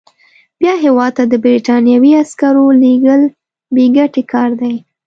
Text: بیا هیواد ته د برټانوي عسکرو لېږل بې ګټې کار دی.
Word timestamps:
بیا 0.59 0.73
هیواد 0.83 1.11
ته 1.17 1.23
د 1.31 1.33
برټانوي 1.43 2.11
عسکرو 2.23 2.65
لېږل 2.81 3.21
بې 3.73 3.85
ګټې 3.97 4.23
کار 4.31 4.49
دی. 4.61 4.73